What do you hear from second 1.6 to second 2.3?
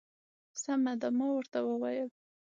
وویل.